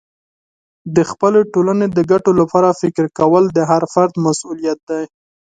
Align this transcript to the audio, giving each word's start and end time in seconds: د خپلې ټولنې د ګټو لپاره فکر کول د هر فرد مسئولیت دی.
د 0.95 0.97
خپلې 1.09 1.41
ټولنې 1.53 1.87
د 1.97 1.99
ګټو 2.11 2.31
لپاره 2.41 2.77
فکر 2.81 3.05
کول 3.19 3.43
د 3.51 3.59
هر 3.69 3.83
فرد 3.93 4.13
مسئولیت 4.25 4.79
دی. 4.89 5.03